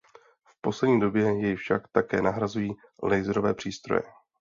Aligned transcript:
V 0.47 0.61
poslední 0.61 0.99
době 0.99 1.23
jej 1.41 1.55
však 1.55 1.87
také 1.91 2.21
nahrazují 2.21 2.71
laserové 3.03 3.53
přístroje. 3.53 4.03